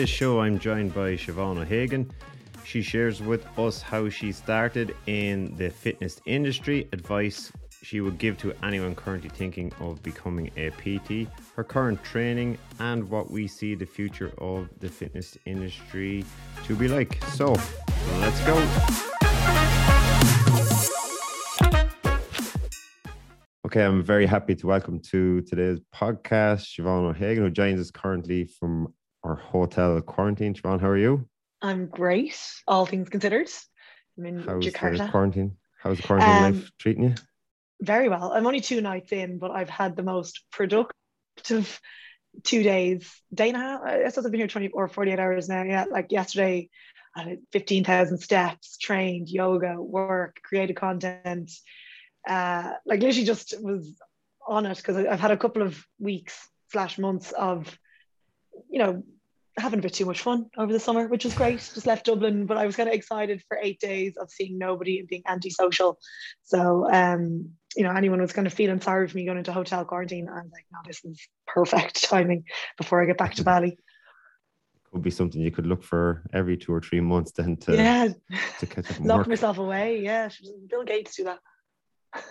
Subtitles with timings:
[0.00, 2.10] today's show, I'm joined by Siobhan O'Hagan.
[2.64, 8.38] She shares with us how she started in the fitness industry, advice she would give
[8.38, 13.74] to anyone currently thinking of becoming a PT, her current training, and what we see
[13.74, 16.24] the future of the fitness industry
[16.64, 17.22] to be like.
[17.32, 17.54] So,
[18.20, 18.56] let's go.
[23.66, 28.46] Okay, I'm very happy to welcome to today's podcast Siobhan O'Hagan, who joins us currently
[28.46, 30.54] from our hotel quarantine.
[30.54, 31.28] Siobhan, how are you?
[31.62, 33.48] I'm great, all things considered.
[34.18, 34.98] I'm in How's Jakarta.
[34.98, 35.56] the quarantine?
[35.78, 37.14] How's the quarantine Um, life treating you?
[37.82, 38.32] Very well.
[38.32, 41.80] I'm only two nights in, but I've had the most productive
[42.44, 43.80] two days, day and a half.
[43.82, 45.62] I suppose I've been here 20 or 48 hours now.
[45.62, 46.68] Yeah, like yesterday,
[47.16, 51.50] I had 15,000 steps, trained, yoga, work, created content.
[52.28, 53.94] Uh, like literally just was
[54.46, 56.38] on it because I've had a couple of weeks
[56.70, 57.66] slash months of,
[58.68, 59.02] you know,
[59.58, 61.58] having a bit too much fun over the summer, which was great.
[61.58, 64.98] Just left Dublin, but I was kind of excited for eight days of seeing nobody
[64.98, 65.98] and being antisocial.
[66.44, 69.84] So, um, you know, anyone was kind of feeling sorry for me going into hotel
[69.84, 70.28] quarantine.
[70.28, 72.44] I was like, no, this is perfect timing
[72.78, 73.78] before I get back to Bali.
[74.92, 78.08] Could be something you could look for every two or three months then to, yeah,
[78.58, 79.28] to catch up lock work.
[79.28, 80.00] myself away.
[80.00, 80.30] Yeah,
[80.68, 81.38] Bill Gates do that.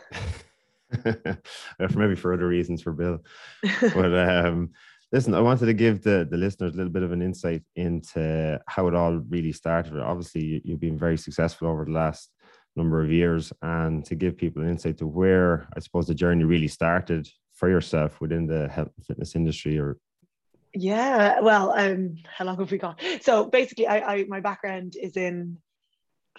[1.06, 3.20] Uh, for maybe for other reasons for Bill.
[3.62, 4.72] But um,
[5.12, 8.60] listen, I wanted to give the, the listeners a little bit of an insight into
[8.68, 9.98] how it all really started.
[10.00, 12.32] Obviously, you- you've been very successful over the last
[12.76, 16.44] number of years, and to give people an insight to where I suppose the journey
[16.44, 19.98] really started for yourself within the health and fitness industry or
[20.74, 23.02] Yeah, well, um, how long have we got?
[23.22, 25.58] So basically, I, I my background is in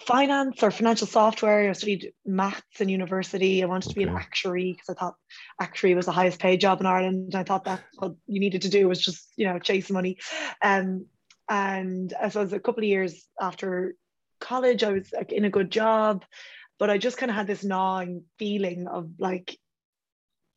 [0.05, 1.69] finance or financial software.
[1.69, 3.63] I studied maths in university.
[3.63, 5.15] I wanted to be an actuary because I thought
[5.59, 7.35] actuary was the highest paid job in Ireland.
[7.35, 10.17] I thought that's what you needed to do was just you know chase money.
[10.61, 11.05] Um,
[11.49, 13.95] and as I was a couple of years after
[14.39, 16.23] college, I was like in a good job,
[16.79, 19.57] but I just kind of had this gnawing feeling of like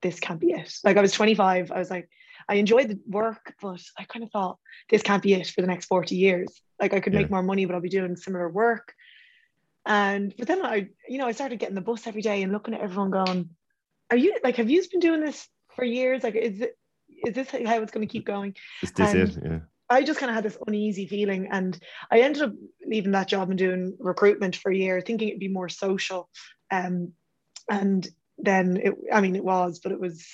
[0.03, 0.73] this can't be it.
[0.85, 2.09] Like I was 25, I was like.
[2.47, 4.59] I enjoyed the work, but I kind of thought
[4.91, 6.61] this can't be it for the next 40 years.
[6.79, 7.21] Like I could Yeah.
[7.21, 8.93] make more money, but I'll be doing similar work.
[9.87, 12.75] And but then I, you know, I started getting the bus every day and looking
[12.75, 13.51] at everyone going,
[14.11, 16.23] Are you like have you been doing this for years?
[16.23, 16.79] Like is it
[17.25, 18.55] is this how it's going to keep going?
[18.83, 19.39] is this And- it?
[19.45, 19.59] Yeah.
[19.91, 21.79] I just kind of had this uneasy feeling, and
[22.11, 22.53] I ended up
[22.87, 26.31] leaving that job and doing recruitment for a year, thinking it'd be more social.
[26.71, 27.13] Um,
[27.71, 28.09] and
[28.39, 30.27] then it, I mean, it was, but it was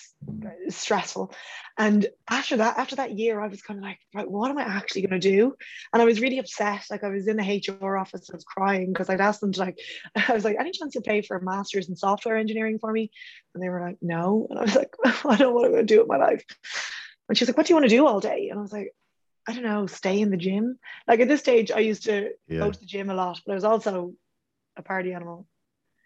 [0.69, 1.33] stressful.
[1.78, 4.62] And after that, after that year, I was kind of like, right, what am I
[4.62, 5.55] actually going to do?
[5.93, 6.84] And I was really upset.
[6.91, 9.60] Like I was in the HR office, I was crying because I'd asked them to
[9.60, 9.78] like,
[10.28, 13.10] I was like, any chance you'll pay for a master's in software engineering for me?
[13.55, 14.47] And they were like, no.
[14.50, 16.44] And I was like, I don't know what I'm going to do with my life.
[17.28, 18.49] And she's like, what do you want to do all day?
[18.50, 18.93] And I was like,
[19.49, 20.78] I don't know, stay in the gym.
[21.06, 22.59] Like at this stage, I used to Yeah.
[22.59, 24.15] go to the gym a lot, but I was also
[24.77, 25.47] a party animal.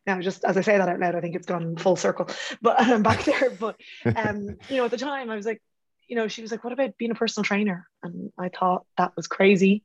[0.07, 2.29] Now, just as I say that out loud, I think it's gone full circle.
[2.61, 3.51] But I'm back there.
[3.51, 5.63] But um, you know, at the time, I was like,
[6.09, 9.17] you know, she was like, "What about being a personal trainer?" And I thought that
[9.17, 9.83] was crazy.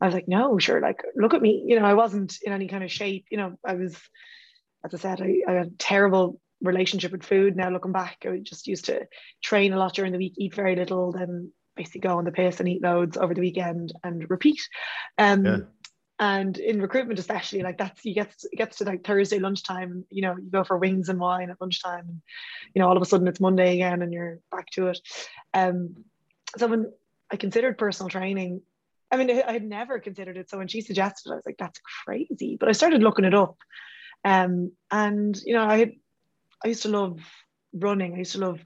[0.00, 0.80] I was like, "No, sure.
[0.80, 1.64] Like, look at me.
[1.66, 3.26] You know, I wasn't in any kind of shape.
[3.30, 3.96] You know, I was,
[4.84, 7.56] as I said, I, I had a terrible relationship with food.
[7.56, 9.06] Now looking back, I just used to
[9.42, 12.60] train a lot during the week, eat very little, then basically go on the piss
[12.60, 14.60] and eat loads over the weekend and repeat.
[15.18, 15.58] Um, Yeah.
[16.20, 20.22] And in recruitment especially like that's you get it gets to like thursday lunchtime you
[20.22, 22.22] know you go for wings and wine at lunchtime and
[22.72, 25.00] you know all of a sudden it's monday again and you're back to it.
[25.52, 26.04] Um
[26.56, 26.92] so when
[27.32, 28.62] i considered personal training
[29.10, 30.48] i mean i had never considered it.
[30.48, 32.56] So when she suggested it, i was like that's crazy.
[32.58, 33.56] But i started looking it up.
[34.24, 35.92] Um and you know i had
[36.64, 37.18] i used to love
[37.72, 38.14] running.
[38.14, 38.64] I used to love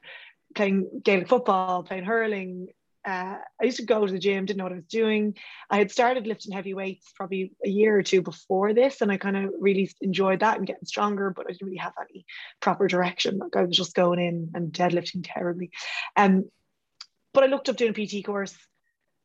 [0.55, 2.69] playing gaelic football playing hurling
[3.09, 5.35] uh, I used to go to the gym, didn't know what I was doing.
[5.71, 9.17] I had started lifting heavy weights probably a year or two before this, and I
[9.17, 12.27] kind of really enjoyed that and getting stronger, but I didn't really have any
[12.61, 13.39] proper direction.
[13.39, 15.71] Like I was just going in and deadlifting terribly.
[16.17, 16.51] Um,
[17.33, 18.55] but I looked up doing a PT course.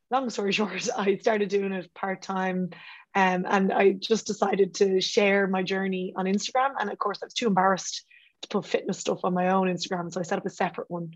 [0.10, 2.70] Long story short, I started doing it part time.
[3.16, 6.70] Um, and I just decided to share my journey on Instagram.
[6.80, 8.06] And of course, I was too embarrassed
[8.44, 10.12] to put fitness stuff on my own Instagram.
[10.12, 11.12] So I set up a separate one.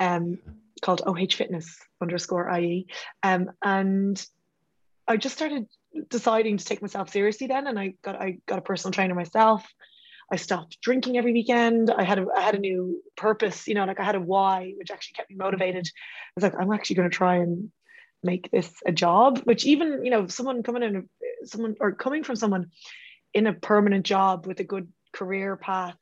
[0.00, 0.38] Um,
[0.80, 2.86] called OH Fitness underscore IE.
[3.22, 4.24] Um, and
[5.06, 5.66] I just started
[6.10, 7.66] deciding to take myself seriously then.
[7.66, 9.66] And I got I got a personal trainer myself.
[10.30, 11.90] I stopped drinking every weekend.
[11.90, 14.74] I had a I had a new purpose, you know, like I had a why,
[14.76, 15.86] which actually kept me motivated.
[15.86, 17.70] I was like, I'm actually going to try and
[18.22, 21.08] make this a job, which even, you know, someone coming in
[21.44, 22.66] someone or coming from someone
[23.32, 25.96] in a permanent job with a good career path,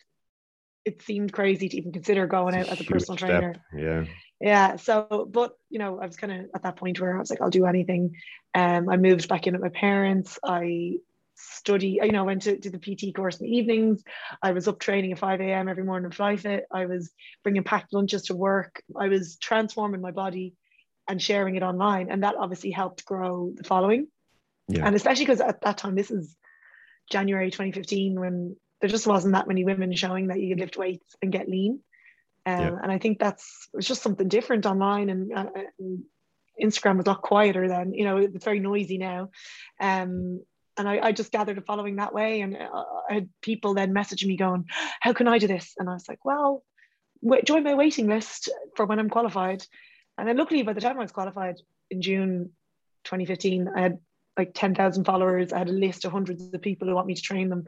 [0.84, 3.28] it seemed crazy to even consider going out as a personal step.
[3.28, 4.04] trainer Yeah.
[4.40, 7.30] Yeah so but you know i was kind of at that point where i was
[7.30, 8.16] like i'll do anything.
[8.54, 10.38] Um i moved back in with my parents.
[10.44, 10.98] I
[11.38, 14.02] study you know I went to do the pt course in the evenings.
[14.42, 17.10] I was up training at 5 a.m every morning Flyefit i was
[17.42, 18.82] bringing packed lunches to work.
[18.98, 20.54] I was transforming my body
[21.08, 24.08] and sharing it online and that obviously helped grow the following.
[24.68, 24.84] Yeah.
[24.86, 26.36] and especially because at that time this is
[27.10, 31.14] january 2015 when there just wasn't that many women showing that you could lift weights
[31.22, 31.80] and get lean
[32.46, 32.78] um, yeah.
[32.82, 35.46] And I think that's it's just something different online, and, uh,
[35.78, 36.04] and,
[36.62, 37.92] Instagram was a lot quieter then.
[37.92, 39.28] You know, it's very noisy now.
[39.78, 40.40] Um,
[40.78, 43.92] and I, I, just gathered a following that way, and uh, I had people then
[43.92, 44.64] messaging me going,
[45.00, 46.64] "How can I do this?" And I was like, "Well,
[47.44, 49.66] join my waiting list for when I'm qualified."
[50.16, 51.56] And then, luckily, by the time I was qualified
[51.90, 52.52] in June
[53.04, 53.98] 2015, I had
[54.38, 55.52] like 10,000 followers.
[55.52, 57.66] I had a list of hundreds of people who want me to train them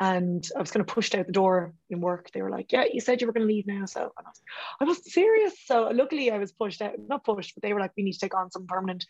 [0.00, 2.30] and I was kind of pushed out the door in work.
[2.30, 4.40] They were like, "Yeah, you said you were going to leave now." So I was,
[4.80, 5.54] I was serious.
[5.64, 8.20] So luckily, I was pushed out, not pushed, but they were like, "We need to
[8.20, 9.06] take on some permanent."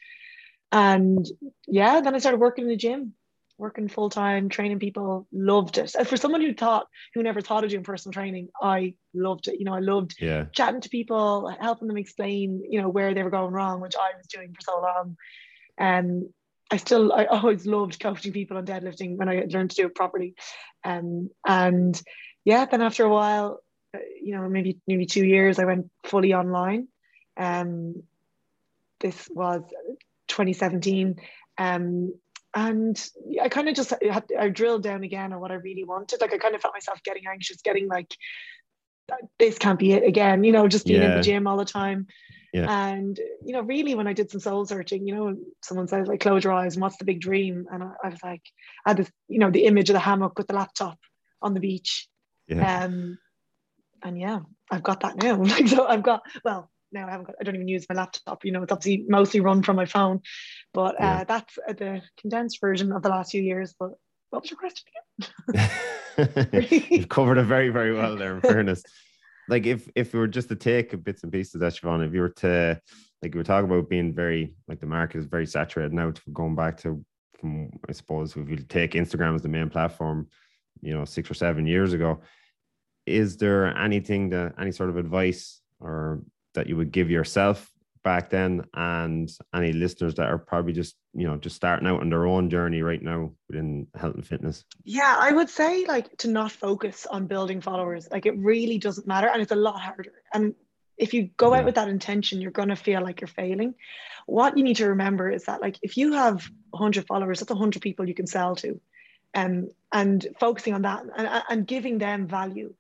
[0.73, 1.27] And
[1.67, 3.15] yeah, then I started working in the gym,
[3.59, 5.27] working full time, training people.
[5.33, 5.95] Loved it.
[5.95, 9.59] And for someone who thought, who never thought of doing personal training, I loved it.
[9.59, 10.47] You know, I loved yeah.
[10.53, 14.17] chatting to people, helping them explain, you know, where they were going wrong, which I
[14.17, 15.17] was doing for so long.
[15.77, 16.35] And um,
[16.71, 19.95] I still I always loved coaching people on deadlifting when I learned to do it
[19.95, 20.35] properly.
[20.85, 22.01] Um, and
[22.45, 23.63] yeah, then after a while,
[23.95, 26.89] uh, you know, maybe maybe two years, I went fully online.
[27.37, 28.03] Um,
[29.01, 29.63] this was
[30.29, 31.21] 2017.
[31.57, 32.15] Um,
[32.55, 33.11] and
[33.43, 36.21] I kind of just had, I drilled down again on what I really wanted.
[36.21, 38.17] Like I kind of felt myself getting anxious, getting like,
[39.39, 40.45] this can't be it again.
[40.45, 41.11] You know, just being yeah.
[41.11, 42.07] in the gym all the time.
[42.53, 42.89] Yeah.
[42.89, 46.21] And you know, really, when I did some soul searching, you know, someone says like,
[46.21, 47.67] "Close your eyes." And what's the big dream?
[47.71, 48.43] And I, I was like,
[48.87, 50.99] I had this, you know, the image of the hammock with the laptop
[51.43, 52.09] on the beach.
[52.47, 52.85] Yeah.
[52.85, 53.19] Um,
[54.03, 54.41] and yeah,
[54.71, 55.37] I've got that now.
[55.43, 57.37] Like, so I've got well, now I haven't got.
[57.41, 58.45] I don't even use my laptop.
[58.45, 60.23] You know, it's obviously mostly run from my phone.
[60.73, 61.25] But uh, yeah.
[61.25, 63.75] that's the condensed version of the last few years.
[63.79, 63.91] But
[64.31, 64.87] what was your question
[65.59, 65.71] again?
[66.91, 68.37] You've covered it very, very well there.
[68.37, 68.83] In fairness
[69.49, 72.21] like if if we were just to take bits and pieces that Siobhan, if you
[72.21, 72.81] were to
[73.23, 76.23] like you were talking about being very like the market is very saturated now to
[76.33, 77.05] going back to
[77.39, 80.29] from I suppose if you take Instagram as the main platform,
[80.81, 82.21] you know, six or seven years ago,
[83.07, 86.23] is there anything that any sort of advice or
[86.55, 87.71] that you would give yourself
[88.05, 92.11] back then and any listeners that are probably just you know just starting out on
[92.11, 94.65] their own journey right now within health and fitness?
[94.85, 99.07] Yeah i would say like to not focus on building followers like it really doesn't
[99.07, 100.13] matter and it's a lot harder.
[100.33, 100.55] And
[100.97, 101.61] if you go yeah.
[101.61, 103.75] out with that intention you're going to feel like you're failing.
[104.27, 107.83] What you need to remember is that like if you have 100 followers that's 100
[107.83, 108.81] people you can sell to
[109.35, 112.75] um, and focusing on that and, and giving them value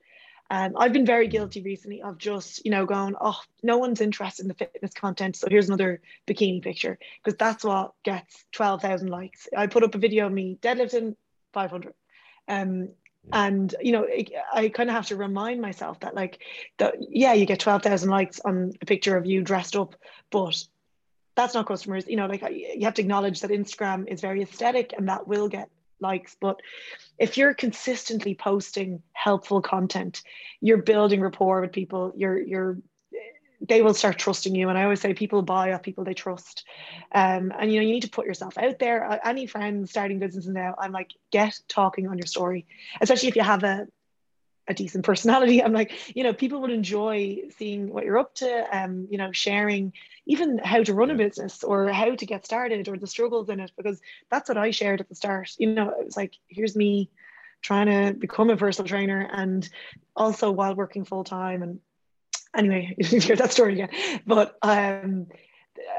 [0.50, 4.44] um, I've been very guilty recently of just, you know, going, oh, no one's interested
[4.44, 5.36] in the fitness content.
[5.36, 9.46] So here's another bikini picture because that's what gets 12,000 likes.
[9.56, 11.16] I put up a video of me deadlifting
[11.52, 11.92] 500.
[12.48, 12.88] Um,
[13.32, 14.06] and you know
[14.54, 16.38] i kind of have to remind myself that like
[16.78, 19.94] that yeah you get 12,000 likes on a picture of you dressed up
[20.30, 20.64] but
[21.34, 24.94] that's not customers you know like you have to acknowledge that instagram is very aesthetic
[24.96, 25.68] and that will get
[26.00, 26.60] likes but
[27.18, 30.22] if you're consistently posting helpful content.
[30.60, 32.12] You're building rapport with people.
[32.16, 32.78] You're you're
[33.68, 34.68] they will start trusting you.
[34.68, 36.64] And i always say people buy off people they trust.
[37.12, 39.20] Um, and you know you need to put yourself out there.
[39.24, 42.66] Any friends starting businesses now i'm like get talking on your story
[43.00, 43.86] especially if you have a
[44.68, 45.62] a decent personality.
[45.64, 49.32] I'm like, you know, people would enjoy seeing what you're up to, um, you know,
[49.32, 49.92] sharing
[50.26, 53.60] even how to run a business or how to get started or the struggles in
[53.60, 55.50] it, because that's what I shared at the start.
[55.58, 57.10] You know, it was like, here's me
[57.62, 59.68] trying to become a personal trainer and
[60.16, 61.62] also while working full time.
[61.62, 61.80] And
[62.56, 63.90] anyway, you hear that story again.
[64.26, 65.26] But um,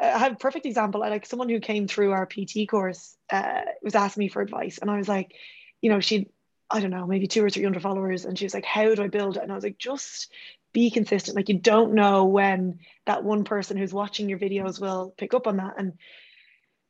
[0.01, 1.03] I have a perfect example.
[1.03, 4.77] I like someone who came through our PT course uh, was asking me for advice,
[4.79, 5.33] and I was like,
[5.81, 6.29] you know, she
[6.71, 8.25] I don't know, maybe two or three hundred followers.
[8.25, 9.43] And she was like, How do I build it?
[9.43, 10.31] And I was like, Just
[10.71, 11.35] be consistent.
[11.35, 15.47] Like, you don't know when that one person who's watching your videos will pick up
[15.47, 15.75] on that.
[15.77, 15.93] And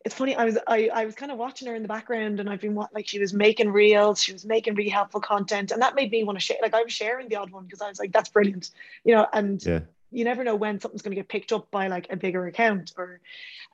[0.05, 2.49] it's funny, I was I, I was kind of watching her in the background and
[2.49, 5.71] I've been like she was making reels, she was making really helpful content.
[5.71, 7.81] And that made me want to share like I was sharing the odd one because
[7.81, 8.71] I was like, that's brilliant.
[9.03, 9.81] You know, and yeah.
[10.11, 12.93] you never know when something's going to get picked up by like a bigger account
[12.97, 13.19] or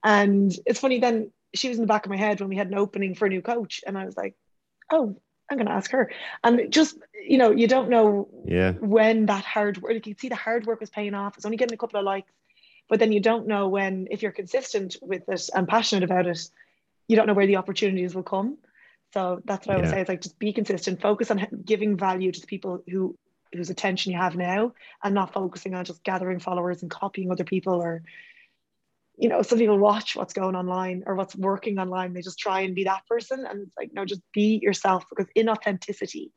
[0.04, 2.68] and it's funny then she was in the back of my head when we had
[2.68, 4.36] an opening for a new coach and I was like,
[4.92, 5.16] oh,
[5.50, 6.12] I'm going to ask her.
[6.44, 8.72] And just, you know, you don't know yeah.
[8.72, 11.38] when that hard work, you can see the hard work is paying off.
[11.38, 12.32] It's only getting a couple of likes,
[12.90, 16.50] but then you don't know when, if you're consistent with it and passionate about it,
[17.08, 18.58] you don't know where the opportunities will come.
[19.14, 20.02] So that's what I would say.
[20.02, 23.16] It's like just be consistent, focus on giving value to the people who
[23.54, 24.74] whose attention you have now
[25.04, 28.04] and not focusing on just gathering followers and copying other people or
[29.18, 32.62] you know some people watch what's going online or what's working online they just try
[32.62, 36.32] and be that person and it's like no just be yourself because inauthenticity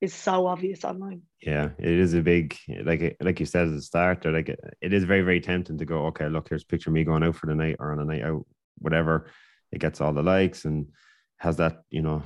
[0.00, 3.82] is so obvious online yeah it is a big like like you said at the
[3.82, 6.90] start or like it is very very tempting to go okay look here's a picture
[6.90, 8.44] of me going out for the night or on a night out
[8.78, 9.30] whatever
[9.72, 10.86] it gets all the likes and
[11.38, 12.22] has that you know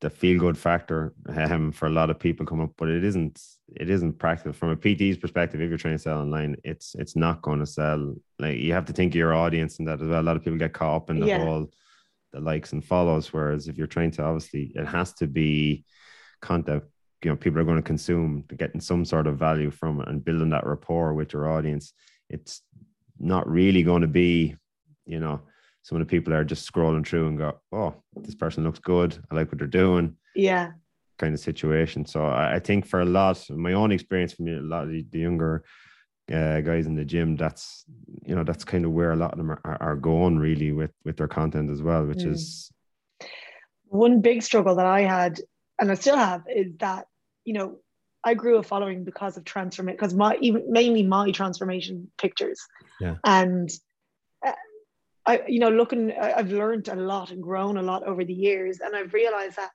[0.00, 3.40] the feel good factor um, for a lot of people come up, but it isn't
[3.74, 5.60] it isn't practical from a PT's perspective.
[5.60, 8.14] If you're trying to sell online, it's it's not going to sell.
[8.38, 10.20] Like you have to think of your audience and that as well.
[10.20, 11.44] A lot of people get caught up in the yeah.
[11.44, 11.70] whole
[12.32, 13.32] the likes and follows.
[13.32, 15.84] Whereas if you're trying to obviously, it has to be
[16.40, 16.84] content.
[17.24, 20.24] You know, people are going to consume, getting some sort of value from it, and
[20.24, 21.92] building that rapport with your audience.
[22.30, 22.62] It's
[23.18, 24.54] not really going to be,
[25.06, 25.40] you know,
[25.82, 29.18] some of the people are just scrolling through and go, "Oh, this person looks good.
[29.30, 30.72] I like what they're doing." Yeah,
[31.18, 32.06] kind of situation.
[32.06, 35.18] So I, think for a lot, my own experience from a lot of the, the
[35.18, 35.64] younger
[36.32, 37.84] uh, guys in the gym, that's
[38.24, 40.92] you know that's kind of where a lot of them are, are going really with
[41.04, 42.30] with their content as well, which mm.
[42.30, 42.70] is
[43.86, 45.40] one big struggle that I had
[45.80, 47.06] and I still have is that
[47.44, 47.78] you know
[48.24, 52.60] I grew a following because of transformation because my even mainly my transformation pictures.
[53.00, 53.16] Yeah.
[53.24, 53.70] And
[54.44, 54.52] uh,
[55.26, 58.80] I, you know, looking, I've learned a lot and grown a lot over the years,
[58.80, 59.70] and I've realized that,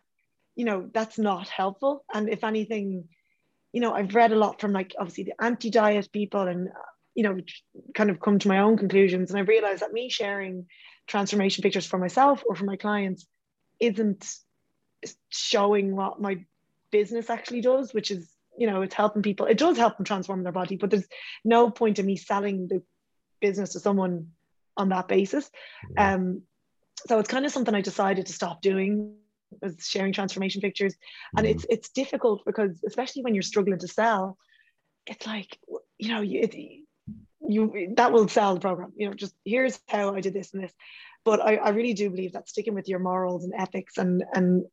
[0.55, 2.03] you know, that's not helpful.
[2.13, 3.05] And if anything,
[3.71, 7.23] you know, I've read a lot from like obviously the anti-diet people, and uh, you
[7.23, 7.37] know,
[7.95, 9.31] kind of come to my own conclusions.
[9.31, 10.65] And I've realized that me sharing
[11.07, 13.25] transformation pictures for myself or for my clients
[13.79, 14.25] isn't
[15.29, 16.45] showing what my
[16.91, 19.45] business actually does, which is, you know, it's helping people.
[19.45, 21.07] It does help them transform their body, but there's
[21.43, 22.83] no point in me selling the
[23.41, 24.27] business to someone
[24.77, 25.49] on that basis.
[25.97, 26.43] Um,
[27.07, 29.15] so it's kind of something I decided to stop doing
[29.61, 30.95] was sharing transformation pictures.
[31.37, 31.55] And mm-hmm.
[31.55, 34.37] it's it's difficult because especially when you're struggling to sell,
[35.05, 35.59] it's like
[35.97, 36.55] you know you it,
[37.47, 38.93] you that will sell the program.
[38.95, 40.73] You know, just here's how I did this and this.
[41.25, 44.65] But I, I really do believe that sticking with your morals and ethics and and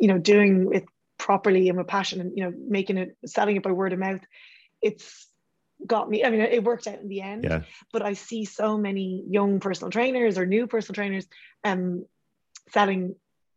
[0.00, 0.84] you know doing it
[1.18, 4.20] properly and with passion and you know making it selling it by word of mouth,
[4.82, 5.28] it's
[5.86, 6.24] got me.
[6.24, 7.44] I mean, it worked out in the end.
[7.44, 7.62] Yeah.
[7.92, 11.26] But I see so many young personal trainers or new personal trainers
[11.64, 12.04] um,
[12.70, 13.14] selling,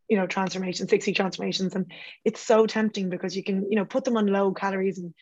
[0.08, 1.74] you know, transformation, 60 transformations.
[1.74, 1.90] And
[2.24, 5.14] it's so tempting because you can, you know, put them on low calories and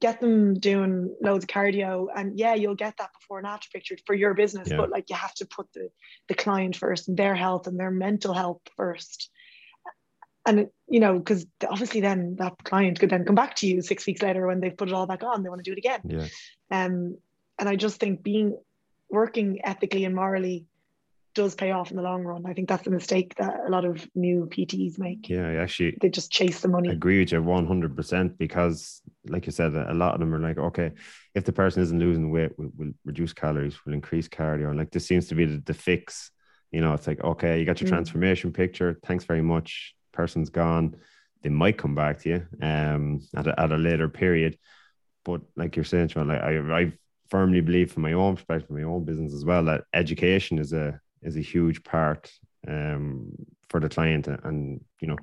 [0.00, 2.06] get them doing loads of cardio.
[2.14, 4.68] And yeah, you'll get that before and after picture for your business.
[4.70, 4.76] Yeah.
[4.76, 5.90] But like you have to put the,
[6.28, 9.30] the client first and their health and their mental health first
[10.50, 14.06] and you know because obviously then that client could then come back to you six
[14.06, 16.00] weeks later when they've put it all back on they want to do it again.
[16.04, 16.26] Yeah.
[16.70, 17.16] Um
[17.58, 18.58] and i just think being
[19.10, 20.66] working ethically and morally
[21.32, 22.44] does pay off in the long run.
[22.44, 25.28] I think that's a mistake that a lot of new pts make.
[25.28, 26.88] Yeah actually they just chase the money.
[26.88, 30.58] I agree with you 100% because like you said a lot of them are like
[30.58, 30.90] okay
[31.34, 34.68] if the person isn't losing weight we'll, we'll reduce calories we'll increase cardio.
[34.68, 36.32] And like this seems to be the, the fix.
[36.72, 37.94] You know it's like okay you got your mm.
[37.94, 38.98] transformation picture.
[39.04, 40.96] Thanks very much person's gone,
[41.42, 44.58] they might come back to you um, at, a, at a later period.
[45.24, 46.92] But like you're saying, Siobhan, like I, I
[47.28, 50.72] firmly believe from my own perspective, from my own business as well, that education is
[50.72, 52.30] a is a huge part
[52.66, 53.32] um,
[53.68, 55.18] for the client, and you know,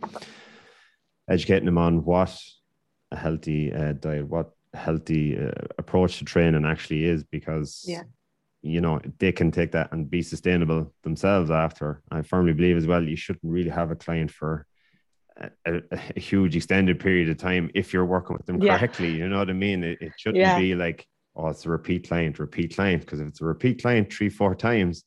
[1.28, 2.34] educating them on what
[3.12, 8.04] a healthy uh, diet, what healthy uh, approach to training actually is, because yeah
[8.68, 12.88] you know they can take that and be sustainable themselves after i firmly believe as
[12.88, 14.67] well you shouldn't really have a client for
[15.66, 19.10] a, a, huge extended period of time if you're working with them correctly.
[19.10, 19.18] Yeah.
[19.18, 19.84] You know what I mean?
[19.84, 20.58] It, it shouldn't yeah.
[20.58, 23.02] be like, oh, it's a repeat client, repeat client.
[23.02, 25.04] Because if it's a repeat client three, four times,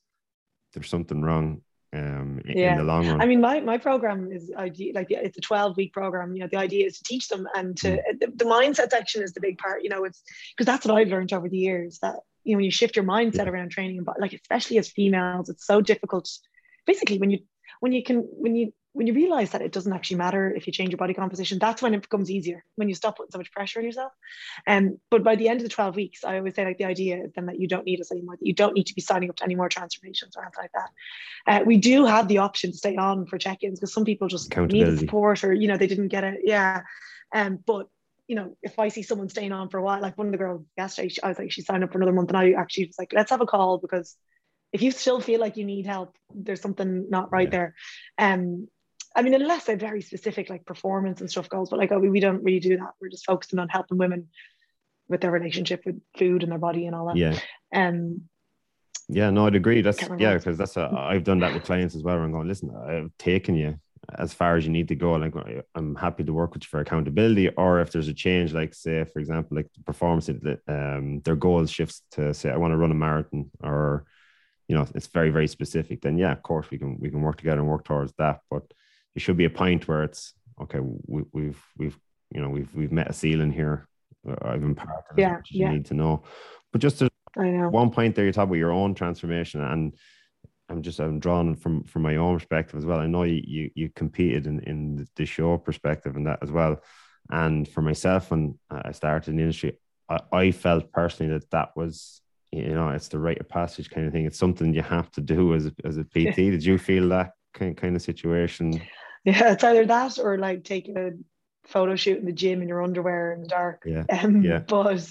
[0.72, 2.72] there's something wrong um, yeah.
[2.72, 3.20] in the long run.
[3.20, 6.34] I mean, my, my program is like it's a 12 week program.
[6.34, 8.20] You know, the idea is to teach them and to mm.
[8.20, 9.82] the, the, mindset section is the big part.
[9.82, 10.22] You know, it's
[10.56, 13.04] because that's what I've learned over the years that you know when you shift your
[13.04, 13.50] mindset yeah.
[13.50, 16.30] around training, but like especially as females, it's so difficult.
[16.87, 17.40] Basically, when you
[17.80, 20.73] when you can when you when you realize that it doesn't actually matter if you
[20.73, 23.52] change your body composition, that's when it becomes easier, when you stop putting so much
[23.52, 24.12] pressure on yourself.
[24.66, 27.25] Um, but by the end of the 12 weeks, I always say like the idea
[27.25, 29.30] is then that you don't need us anymore, that you don't need to be signing
[29.30, 31.61] up to any more transformations or anything like that.
[31.62, 34.54] Uh, we do have the option to stay on for check-ins because some people just
[34.56, 36.40] need support or, you know, they didn't get it.
[36.42, 36.82] Yeah.
[37.32, 37.87] Um, but
[38.26, 40.38] you know, if I see someone staying on for a while, like one of the
[40.38, 42.97] girls yesterday, I was like, she signed up for another month, and I actually was
[42.97, 44.14] like, let's have a call because
[44.73, 47.50] if you still feel like you need help, there's something not right yeah.
[47.50, 47.75] there.
[48.18, 48.68] Um,
[49.14, 52.11] I mean, unless they're very specific, like performance and stuff goals, but like, oh, we,
[52.11, 52.90] we don't really do that.
[53.00, 54.29] We're just focusing on helping women
[55.09, 57.17] with their relationship with food and their body and all that.
[57.17, 57.38] Yeah.
[57.75, 58.23] Um,
[59.09, 59.83] yeah, no, I'd agree.
[59.83, 62.17] That's yeah, because that's a, I've done that with clients as well.
[62.17, 63.81] I'm going, listen, I've taken you
[64.19, 65.12] as far as you need to go.
[65.14, 65.35] Like
[65.75, 69.05] I'm happy to work with you for accountability, or if there's a change, like say
[69.05, 70.29] for example, like the performance,
[70.69, 74.05] um, their goals shifts to say I want to run a marathon, or
[74.69, 76.02] you know it's very very specific.
[76.02, 78.40] Then yeah, of course we can we can work together and work towards that.
[78.50, 78.73] But
[79.14, 80.81] it should be a point where it's okay.
[80.81, 81.99] We, we've we've
[82.31, 83.88] you know we've we've met a ceiling here.
[84.29, 84.79] Uh, I've of
[85.17, 86.25] yeah, you need to know.
[86.73, 87.69] But just to I know.
[87.69, 89.95] one point there, you talk about your own transformation and
[90.71, 93.00] I'm just I'm drawn from from my own perspective as well.
[93.00, 96.81] I know you you, you competed in in the show perspective and that as well.
[97.29, 101.71] And for myself, when I started in the industry, I, I felt personally that that
[101.76, 104.26] was you know it's the rite of passage kind of thing.
[104.26, 106.37] It's something you have to do as a, as a PT.
[106.37, 108.81] Did you feel that kind kind of situation?
[109.24, 111.10] Yeah, it's either that or like taking a
[111.68, 113.82] photo shoot in the gym in your underwear in the dark.
[113.84, 114.04] Yeah.
[114.10, 114.60] Um, yeah.
[114.60, 115.06] But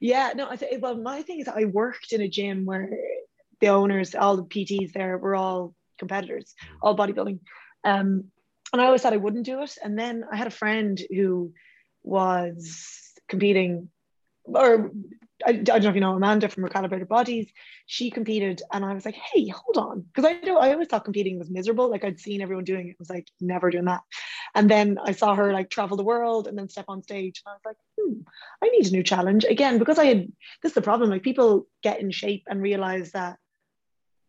[0.00, 2.90] yeah, no, I th- well, my thing is I worked in a gym where
[3.60, 7.38] the owners, all the PTs there were all competitors, all bodybuilding.
[7.84, 8.24] Um,
[8.72, 9.76] and I always thought I wouldn't do it.
[9.82, 11.52] And then I had a friend who
[12.02, 13.88] was competing,
[14.44, 14.90] or
[15.46, 17.50] I, I don't know if you know Amanda from Recalibrated Bodies.
[17.86, 21.04] She competed, and I was like, "Hey, hold on," because I know I always thought
[21.04, 21.90] competing was miserable.
[21.90, 24.00] Like I'd seen everyone doing it, I was like, never doing that.
[24.54, 27.52] And then I saw her like travel the world and then step on stage, and
[27.52, 28.20] I was like, hmm,
[28.62, 30.32] I need a new challenge again because I had
[30.62, 31.10] this is the problem.
[31.10, 33.38] Like people get in shape and realize that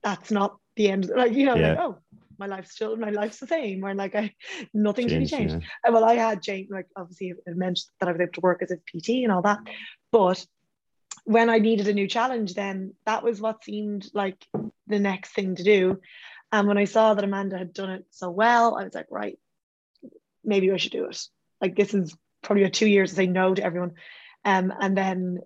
[0.03, 1.09] that's not the end.
[1.15, 1.69] Like, you know, Yeah.
[1.69, 1.97] like, oh,
[2.39, 4.33] my life's still, my life's the same, or like, I,
[4.73, 5.55] nothing should be changed.
[5.55, 5.67] yeah.
[5.85, 8.61] And well, I had Jane, like, obviously, it meant that I was able to work
[8.63, 9.59] as a PT and all that.
[10.11, 10.45] But
[11.25, 14.45] when I needed a new challenge, then that was what seemed like
[14.87, 15.99] the next thing to do.
[16.51, 19.39] And when I saw that Amanda had done it so well, I was like, right,
[20.43, 21.19] maybe I should do it.
[21.61, 23.93] Like, this is probably a two years to say no to everyone.
[24.45, 25.39] Um, and then,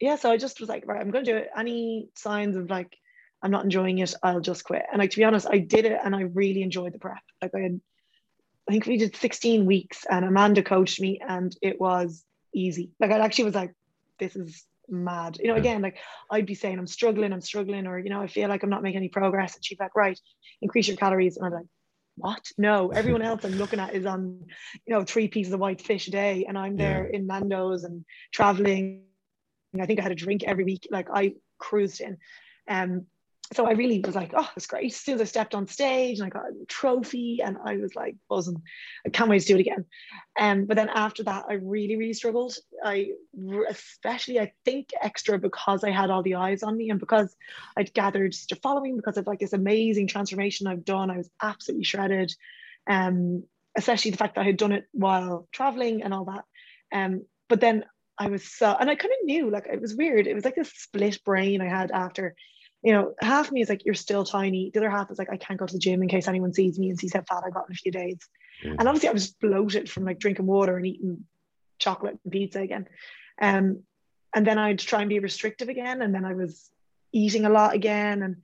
[0.00, 1.50] yeah, so I just was like, right, I'm going to do it.
[1.56, 2.96] Any signs of like,
[3.40, 4.82] I'm not enjoying it, I'll just quit.
[4.90, 7.22] And like to be honest, I did it and I really enjoyed the prep.
[7.40, 7.80] Like I had,
[8.68, 12.24] I think we did 16 weeks and Amanda coached me and it was
[12.54, 12.90] easy.
[13.00, 13.74] Like I actually was like,
[14.18, 15.38] this is mad.
[15.40, 15.98] You know, again, like
[16.30, 18.82] I'd be saying I'm struggling, I'm struggling, or you know, I feel like I'm not
[18.82, 19.54] making any progress.
[19.54, 20.18] And she'd be like, right,
[20.60, 21.36] increase your calories.
[21.36, 21.66] And I'm like,
[22.16, 22.44] what?
[22.58, 24.44] No, everyone else I'm looking at is on,
[24.86, 26.44] you know, three pieces of white fish a day.
[26.46, 29.04] And I'm there in Nando's and traveling.
[29.80, 30.88] I think I had a drink every week.
[30.90, 32.18] Like I cruised in.
[32.68, 33.06] Um,
[33.54, 34.92] so I really was like, oh, it's great.
[34.92, 37.94] As soon as I stepped on stage and I got a trophy and I was
[37.94, 38.62] like buzzing.
[39.06, 39.84] I can't wait to do it again.
[40.38, 42.54] Um, but then after that, I really, really struggled.
[42.84, 43.10] I
[43.68, 47.34] especially I think extra because I had all the eyes on me and because
[47.76, 51.10] I'd gathered such a following because of like this amazing transformation I've done.
[51.10, 52.34] I was absolutely shredded.
[52.86, 53.44] Um,
[53.76, 56.44] especially the fact that I had done it while traveling and all that.
[56.92, 57.84] Um, but then
[58.18, 60.26] I was so and I kind of knew like it was weird.
[60.26, 62.34] It was like this split brain I had after
[62.82, 64.70] you know, half of me is like, you're still tiny.
[64.72, 66.78] The other half is like, I can't go to the gym in case anyone sees
[66.78, 68.18] me and sees how fat I got in a few days.
[68.62, 68.74] Yeah.
[68.78, 71.24] And obviously, I was bloated from like drinking water and eating
[71.78, 72.88] chocolate and pizza again.
[73.40, 73.84] Um,
[74.34, 76.02] and then I'd try and be restrictive again.
[76.02, 76.70] And then I was
[77.12, 78.22] eating a lot again.
[78.22, 78.36] And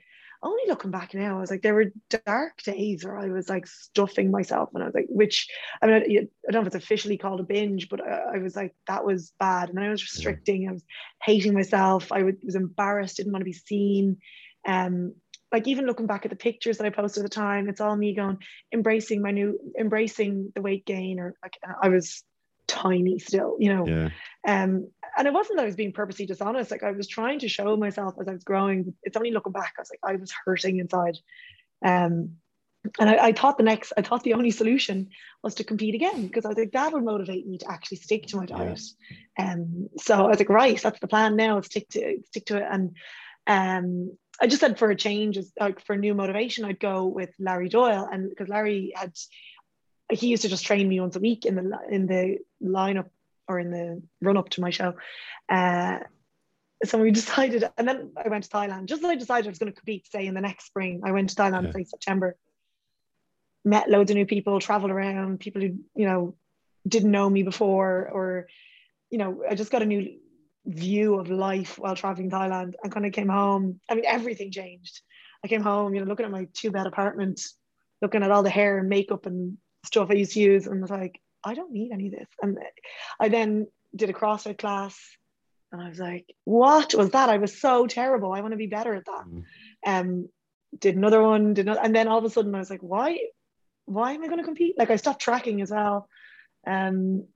[0.43, 1.93] only looking back now, I was like, there were
[2.27, 4.71] dark days where I was like stuffing myself.
[4.73, 5.49] And I was like, which
[5.83, 8.39] I mean, I, I don't know if it's officially called a binge, but I, I
[8.39, 9.69] was like, that was bad.
[9.69, 10.69] And then I was restricting.
[10.69, 10.85] I was
[11.23, 12.13] hating myself.
[12.13, 14.19] I would, was embarrassed, didn't want to be seen.
[14.67, 15.15] Um,
[15.51, 17.97] like even looking back at the pictures that I posted at the time, it's all
[17.97, 18.39] me going,
[18.73, 22.23] embracing my new, embracing the weight gain, or like I was
[22.67, 23.87] tiny still, you know.
[23.87, 24.11] Yeah.
[24.47, 26.71] Um, and it wasn't that I was being purposely dishonest.
[26.71, 28.95] Like I was trying to show myself as I was growing.
[29.03, 31.19] It's only looking back, I was like, I was hurting inside.
[31.85, 32.37] Um,
[33.01, 35.11] and I, I thought the next, I thought the only solution
[35.43, 38.27] was to compete again because I was like, that will motivate me to actually stick
[38.27, 38.81] to my diet.
[39.39, 41.61] Um, so I was like, right, that's the plan now.
[41.61, 42.67] Stick to stick to it.
[42.71, 42.97] And
[43.47, 47.69] um, I just said for a change, like for new motivation, I'd go with Larry
[47.69, 49.13] Doyle, and because Larry had,
[50.11, 53.09] he used to just train me once a week in the in the lineup
[53.49, 54.95] or in the run up to my show.
[55.49, 55.99] Uh,
[56.85, 58.87] so we decided, and then I went to Thailand.
[58.87, 61.13] Just as I decided I was going to compete, say in the next spring, I
[61.13, 61.73] went to Thailand, Yeah.
[61.73, 62.37] say September.
[63.65, 66.37] Met loads of new people, traveled around, people who you know
[66.87, 68.47] didn't know me before, or
[69.11, 70.19] you know, I just got a new
[70.65, 73.81] view of life while traveling Thailand, and kind of came home.
[73.91, 75.01] I mean, everything changed.
[75.45, 77.41] I came home, you know, looking at my two bed apartment,
[78.01, 80.91] looking at all the hair and makeup and stuff I used to use, and was
[80.91, 82.29] like, I don't need any of this.
[82.43, 82.59] And
[83.21, 84.99] I then did a CrossFit class,
[85.73, 87.29] and I was like, what was that?
[87.29, 88.33] I was so terrible.
[88.33, 89.25] I want to be better at that.
[89.27, 89.45] Mm.
[89.87, 90.29] Um,
[90.79, 93.19] did another one, did another, and then all of a sudden I was like, why,
[93.87, 94.79] why am I going to compete?
[94.79, 96.09] Like I stopped tracking as well,
[96.67, 97.27] um,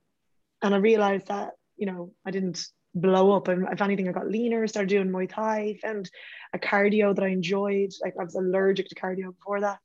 [0.61, 3.47] and I realized that you know I didn't blow up.
[3.47, 4.67] And if anything, I got leaner.
[4.67, 5.79] Started doing Muay Thai.
[5.83, 6.09] and
[6.53, 7.91] a cardio that I enjoyed.
[8.03, 9.79] Like I was allergic to cardio before that.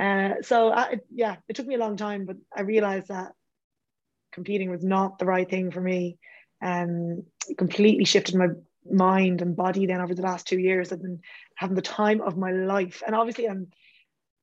[0.00, 3.32] Uh, so I, yeah, it took me a long time, but I realized that
[4.32, 6.18] competing was not the right thing for me.
[6.62, 7.24] Um,
[7.58, 8.48] completely shifted my
[8.90, 10.90] mind and body then over the last two years.
[10.90, 11.20] I've been
[11.54, 13.02] having the time of my life.
[13.06, 13.68] And obviously I'm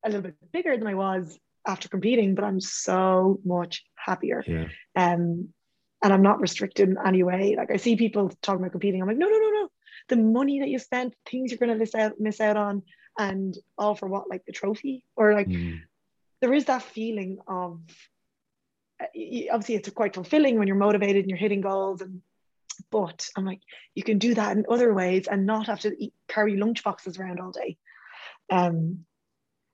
[0.06, 4.44] a little bit bigger than I was after competing, but I'm so much happier.
[4.46, 4.68] Yeah.
[4.96, 5.50] Um,
[6.04, 7.56] and I'm not restricted in any way.
[7.58, 9.02] Like I see people talking about competing.
[9.02, 9.70] I'm like, no, no, no, no.
[10.10, 12.84] The money that you spent, things you're gonna miss out miss out on,
[13.18, 15.04] and all for what, like the trophy?
[15.16, 15.82] Or like Mm.
[16.42, 17.82] there is that feeling of
[19.52, 22.22] obviously it's quite fulfilling when you're motivated and you're hitting goals and
[22.92, 23.62] but I'm like
[23.96, 27.18] you can do that in other ways and not have to eat, carry lunch boxes
[27.18, 27.78] around all day
[28.52, 29.06] um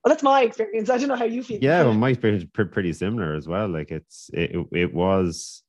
[0.03, 2.49] well that's my experience I don't know how you feel Yeah, well, my experience is
[2.49, 3.69] pretty similar as well.
[3.69, 5.63] Like it's it, it- it was,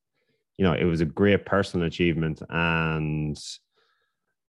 [0.58, 3.36] you know, it was a great personal achievement, and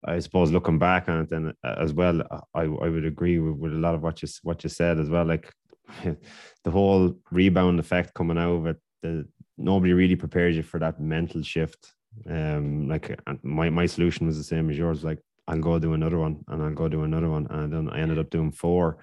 [0.04, 2.22] I suppose looking back on it, then uh, as well,
[2.54, 5.08] I I would agree with, with a lot of what you what you said as
[5.08, 5.24] well.
[5.24, 5.52] Like
[6.64, 11.00] the whole rebound effect coming out of it, the nobody really prepares you for that
[11.00, 11.92] mental shift.
[12.28, 15.04] Um, like my my solution was the same as yours.
[15.04, 17.98] Like I'll go do another one, and I'll go do another one, and then I
[18.00, 18.98] ended up doing four,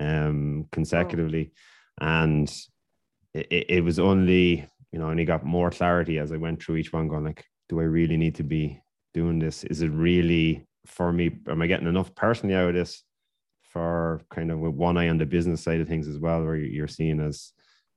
[0.00, 1.52] um, consecutively,
[2.00, 2.48] and
[3.34, 6.60] it, it- it was only you know, and he got more clarity as I went
[6.60, 8.82] through each one, going like, do I really need to be
[9.14, 9.64] doing this?
[9.64, 11.38] Is it really for me?
[11.48, 13.02] Am I getting enough personally out of this?
[13.62, 16.56] For kind of with one eye on the business side of things as well, where
[16.56, 17.52] you're seen as,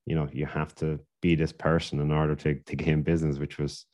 [0.06, 3.58] you know, you have to be this person in order to to gain business, which
[3.58, 3.86] was,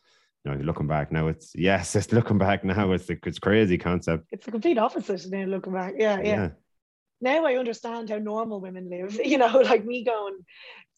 [0.43, 4.25] you know, looking back now, it's yes, it's looking back now, it's it's crazy concept.
[4.31, 6.49] it's the complete opposite now looking back yeah yeah
[7.21, 9.19] now I understand how normal women live.
[9.25, 10.37] You know, like me going,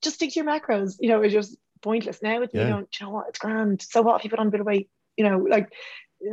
[0.04, 0.96] just stick to your macros.
[1.00, 2.22] You know, it's just pointless.
[2.22, 2.70] Now it's Yeah.
[2.70, 3.30] going, "Do you know what?
[3.30, 3.82] It's grand.
[3.82, 4.90] So what if you put on a bit of weight?
[5.18, 5.74] You know, like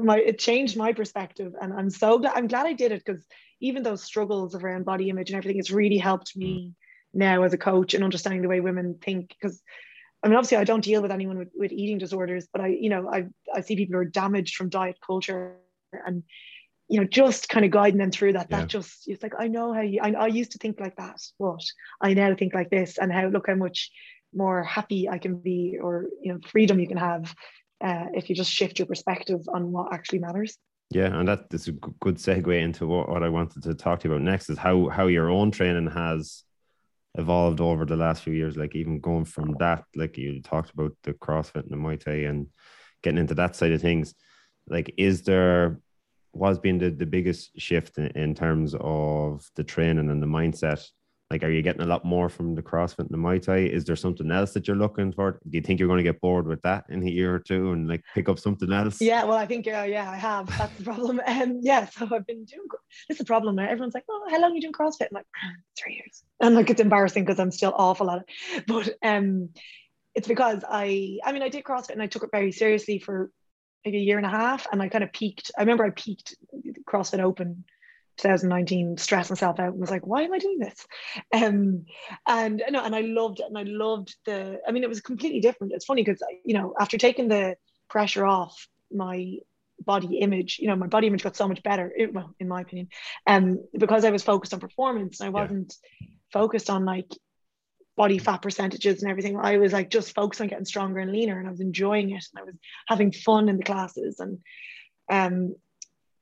[0.03, 2.35] my it changed my perspective, and I'm so glad.
[2.37, 3.25] I'm glad I did it because
[3.61, 6.75] even those struggles around body image and everything, it's really helped me mm.
[7.19, 9.29] now as a coach and understanding the way women think.
[9.31, 9.63] Because
[10.23, 12.91] I mean, obviously, I don't deal with anyone with, with eating disorders, but I, you
[12.91, 15.57] know, I I see people who are damaged from diet culture
[16.07, 16.23] and
[16.89, 18.49] you know, just kind of guiding them through that.
[18.51, 18.61] Yeah.
[18.61, 20.01] That just it's like I know how you.
[20.03, 21.63] I, I used to think like that, but
[22.01, 23.91] I now think like this, and how look how much
[24.35, 27.35] more happy I can be, or you know, freedom you can have
[27.83, 30.59] uh, if you just shift your perspective on what actually matters.
[30.91, 34.09] Yeah, and that is a good segue into what, what I wanted to talk to
[34.09, 36.45] you about next is how how your own training has
[37.15, 38.57] evolved over the last few years.
[38.57, 42.29] Like even going from that, like you talked about the CrossFit and the Muay Thai
[42.29, 42.47] and
[43.03, 44.15] getting into that side of things.
[44.69, 45.81] Like, is there
[46.33, 50.87] was being the, the biggest shift in, in terms of the training and the mindset?
[51.31, 53.59] Like, are you getting a lot more from the CrossFit and the Muay Thai?
[53.59, 55.33] Is there something else that you're looking for?
[55.33, 57.73] Do you think you're going to get bored with that in a year or two
[57.73, 58.99] and like pick up something else?
[58.99, 60.47] Yeah, well, I think uh, yeah, I have.
[60.57, 61.21] That's the problem.
[61.29, 62.67] Um, yeah, so I've been doing.
[63.09, 63.57] This is the problem.
[63.57, 63.69] Now.
[63.69, 65.27] Everyone's like, "Oh, how long you doing CrossFit?" I'm like,
[65.79, 68.65] three years, and like it's embarrassing because I'm still awful at it.
[68.67, 69.51] But um,
[70.15, 73.31] it's because I, I mean, I did CrossFit and I took it very seriously for
[73.85, 75.51] maybe a year and a half, and I kind of peaked.
[75.57, 76.35] I remember I peaked
[76.89, 77.65] CrossFit Open
[78.19, 80.87] 2019, stressed myself out and was like, why am I doing this?
[81.33, 81.85] Um,
[82.27, 84.61] and no, and I loved it, and I loved the.
[84.67, 85.73] I mean, it was completely different.
[85.73, 87.57] It's funny because you know, after taking the
[87.89, 89.37] pressure off my
[89.81, 91.93] body image, you know, my body image got so much better.
[91.97, 92.89] It, well, in my opinion,
[93.27, 95.75] um, because I was focused on performance and I wasn't
[96.33, 97.11] focused on like
[97.97, 99.37] body fat percentages and everything.
[99.37, 102.25] I was like just focused on getting stronger and leaner, and I was enjoying it,
[102.33, 102.55] and I was
[102.87, 104.39] having fun in the classes, and
[105.11, 105.55] um,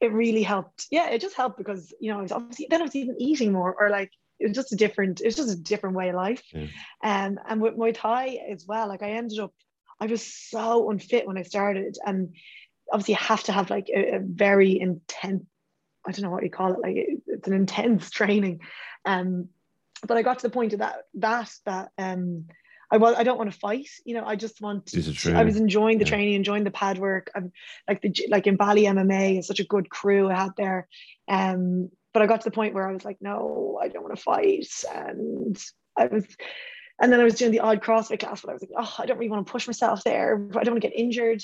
[0.01, 0.87] it really helped.
[0.91, 3.53] Yeah, it just helped because you know I was obviously then I was even eating
[3.53, 5.21] more, or like it was just a different.
[5.21, 6.43] It was just a different way of life.
[6.53, 6.67] Yeah.
[7.03, 9.55] Um, and with Muay Thai as well, like I ended up,
[10.01, 12.35] I was so unfit when I started, and
[12.93, 15.45] obviously you have to have like a, a very intense.
[16.07, 16.81] I don't know what you call it.
[16.81, 18.61] Like it, it's an intense training,
[19.05, 19.49] um,
[20.07, 22.47] but I got to the point of that that that um.
[22.91, 23.15] I was.
[23.17, 23.89] I don't want to fight.
[24.05, 24.25] You know.
[24.25, 24.87] I just want.
[24.87, 26.11] Just a to- I was enjoying the Yeah.
[26.11, 27.31] training, enjoying the pad work.
[27.35, 27.53] I'm
[27.89, 30.89] like the like in Bali MMA is such a good crew I had there.
[31.29, 34.17] Um, but I got to the point where I was like, no, I don't want
[34.17, 35.63] to fight, and
[35.99, 36.25] I was,
[36.99, 39.05] and then I was doing the odd CrossFit class, but I was like, oh, I
[39.05, 40.35] don't really want to push myself there.
[40.35, 41.43] I don't want to get injured.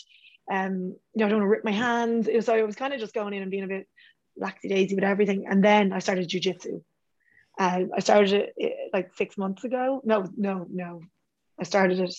[0.50, 2.26] Um, you know, I don't want to rip my hands.
[2.46, 3.86] So I was kind of just going in and being a bit
[4.40, 5.46] laxy daisy with everything.
[5.48, 6.82] And then I started jujitsu.
[7.58, 10.00] Uh, I started it like six months ago.
[10.04, 11.02] No, no, no.
[11.60, 12.14] I started it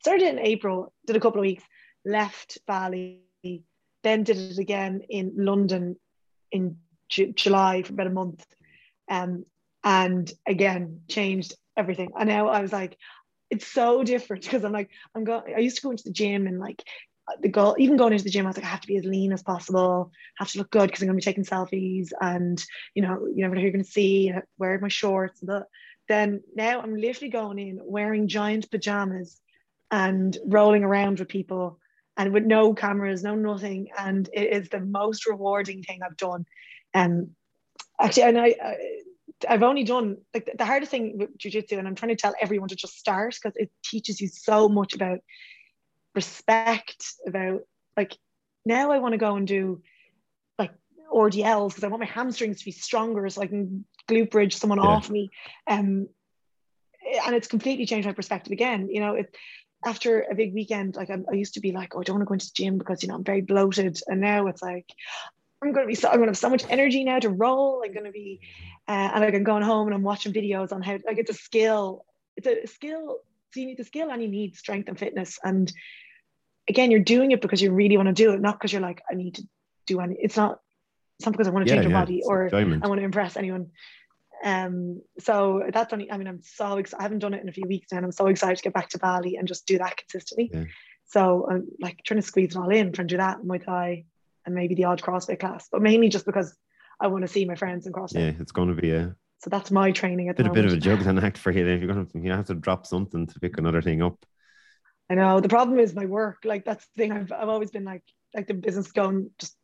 [0.00, 1.64] started it in April, did a couple of weeks,
[2.04, 3.22] left Bali,
[4.02, 5.96] then did it again in London
[6.52, 6.76] in
[7.08, 8.44] Ju- July for about a month.
[9.10, 9.44] Um,
[9.82, 12.12] and again, changed everything.
[12.18, 12.96] And now I was like,
[13.50, 16.46] it's so different because I'm like, I'm going, I used to go into the gym
[16.46, 16.82] and like
[17.40, 19.04] the goal, even going into the gym, I was like, I have to be as
[19.04, 22.62] lean as possible, have to look good because I'm going to be taking selfies and,
[22.94, 25.40] you know, you never know who you're going to see, uh, wear my shorts.
[25.40, 25.64] And the,
[26.08, 29.40] then now I'm literally going in wearing giant pajamas
[29.90, 31.78] and rolling around with people
[32.16, 33.88] and with no cameras, no nothing.
[33.98, 36.46] And it is the most rewarding thing I've done.
[36.94, 37.30] Um,
[38.00, 38.76] actually, and I, I
[39.48, 42.68] I've only done like the hardest thing with jujitsu, and I'm trying to tell everyone
[42.68, 45.18] to just start because it teaches you so much about
[46.14, 47.62] respect, about
[47.96, 48.16] like
[48.64, 49.82] now I want to go and do
[50.58, 50.72] like
[51.12, 54.78] RDLs because I want my hamstrings to be stronger so I can glute bridge someone
[54.78, 54.88] yeah.
[54.88, 55.30] off me.
[55.66, 56.08] Um,
[57.26, 58.88] and it's completely changed my perspective again.
[58.90, 59.36] You know, it
[59.84, 62.22] after a big weekend, like I, I used to be like, oh, I don't want
[62.22, 64.86] to go into the gym because you know I'm very bloated, and now it's like
[65.62, 67.82] I'm going to be so I'm going to have so much energy now to roll.
[67.84, 68.40] I'm going to be,
[68.88, 71.34] uh, and like I'm going home and I'm watching videos on how like it's a
[71.34, 72.04] skill.
[72.36, 73.18] It's a skill.
[73.52, 75.38] So you need the skill and you need strength and fitness.
[75.42, 75.72] And
[76.68, 79.02] again, you're doing it because you really want to do it, not because you're like
[79.10, 79.48] I need to
[79.86, 80.16] do any.
[80.20, 80.60] It's not.
[81.24, 82.84] Not because I want to yeah, change yeah, my body or enjoyment.
[82.84, 83.70] I want to impress anyone.
[84.44, 86.10] Um, so that's only.
[86.10, 87.00] I mean, I'm so excited.
[87.00, 88.74] I haven't done it in a few weeks now, and I'm so excited to get
[88.74, 90.50] back to Bali and just do that consistently.
[90.52, 90.64] Yeah.
[91.06, 94.04] So I'm like trying to squeeze it all in, trying to do that Muay Thai
[94.46, 96.56] and maybe the odd CrossFit class, but mainly just because
[97.00, 98.14] I want to see my friends in CrossFit.
[98.14, 99.16] Yeah, it's going to be a.
[99.38, 101.66] So that's my training at bit, the a bit of a juggling act for you.
[101.66, 104.24] If you're going to, you have to drop something to pick another thing up.
[105.10, 106.38] I know the problem is my work.
[106.44, 107.12] Like that's the thing.
[107.12, 108.02] I've I've always been like
[108.34, 109.54] like the business going just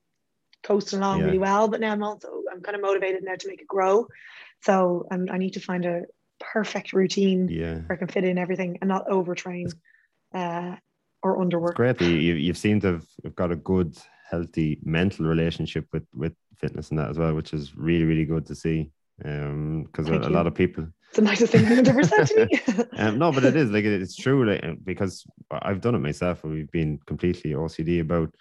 [0.62, 1.26] coasting along yeah.
[1.26, 4.06] really well, but now I'm also I'm kind of motivated now to make it grow.
[4.62, 6.02] So I'm, I need to find a
[6.38, 7.74] perfect routine yeah.
[7.74, 9.72] where I can fit in everything and not overtrain
[10.34, 10.76] uh,
[11.22, 11.70] or underwork.
[11.70, 13.96] It's great that you, you've seemed to have got a good
[14.30, 18.46] healthy mental relationship with with fitness and that as well, which is really really good
[18.46, 18.90] to see.
[19.24, 20.86] Um, because a, a, lot of people.
[21.08, 22.86] It's the nicest thing you've ever said to me.
[22.98, 24.48] um, no, but it is like it's true.
[24.48, 26.42] Like because I've done it myself.
[26.42, 28.34] We've been completely OCD about,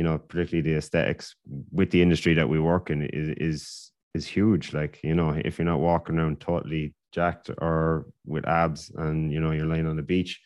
[0.00, 1.36] you know, particularly the aesthetics
[1.70, 4.72] with the industry that we work in is is is huge.
[4.72, 9.40] Like you know, if you're not walking around totally jacked or with abs and you
[9.42, 10.40] know you're lying on the beach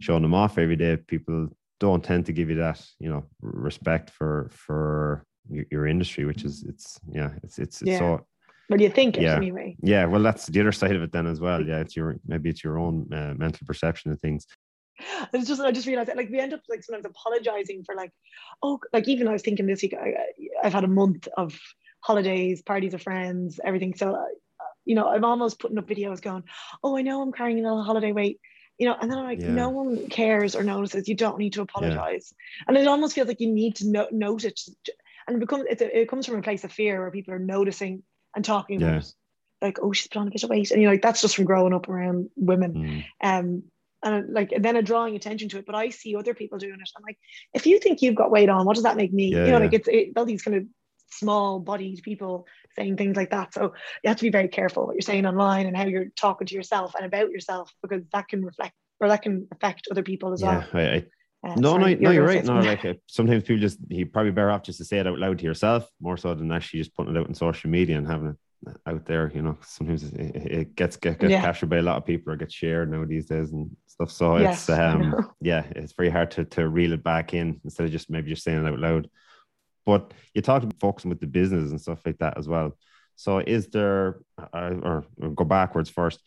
[0.00, 4.10] showing them off every day people don't tend to give you that you know respect
[4.10, 7.98] for for your, your industry which is it's yeah it's it's, it's yeah.
[7.98, 8.26] so
[8.68, 9.34] well you think yeah.
[9.34, 12.16] anyway yeah well that's the other side of it then as well yeah it's your
[12.26, 14.46] maybe it's your own uh, mental perception of things
[15.32, 18.12] it's just I just realized that like we end up like sometimes apologizing for like
[18.62, 20.14] oh like even I was thinking this week I,
[20.62, 21.58] I've had a month of
[22.00, 24.24] holidays parties of friends everything so uh,
[24.84, 26.44] you know I'm almost putting up videos going
[26.82, 28.40] oh I know I'm carrying a holiday weight
[28.80, 29.50] you know, and then I'm like, yeah.
[29.50, 31.06] no one cares or notices.
[31.06, 32.32] You don't need to apologize.
[32.32, 32.64] Yeah.
[32.66, 34.58] And it almost feels like you need to no- note it.
[35.28, 37.38] And it becomes it's a, it comes from a place of fear where people are
[37.38, 38.02] noticing
[38.34, 39.04] and talking about
[39.60, 40.70] like, oh, she's put on a bit of weight.
[40.70, 43.04] And you're like, that's just from growing up around women.
[43.22, 43.38] Mm.
[43.40, 43.62] Um,
[44.02, 45.66] and like and then a drawing attention to it.
[45.66, 46.90] But I see other people doing it.
[46.96, 47.18] I'm like,
[47.54, 49.32] if you think you've got weight on, what does that make me?
[49.32, 50.64] Yeah, you know, like it's it, all these kind of
[51.12, 53.52] small bodied people saying things like that.
[53.52, 56.46] So you have to be very careful what you're saying online and how you're talking
[56.46, 60.32] to yourself and about yourself because that can reflect or that can affect other people
[60.32, 60.82] as yeah, well.
[60.82, 61.04] I, I,
[61.42, 62.44] uh, no, sorry, no, no, you're right.
[62.44, 65.18] No, like uh, sometimes people just you probably better off just to say it out
[65.18, 68.06] loud to yourself more so than actually just putting it out on social media and
[68.06, 68.36] having it
[68.86, 69.30] out there.
[69.34, 71.40] You know, sometimes it, it gets get, gets yeah.
[71.40, 74.10] captured by a lot of people or gets shared now these days and stuff.
[74.10, 77.86] So yes, it's um yeah, it's very hard to to reel it back in instead
[77.86, 79.08] of just maybe just saying it out loud.
[79.86, 82.76] But you talked about focusing with the business and stuff like that as well.
[83.16, 86.20] So is there, uh, or, or go backwards first,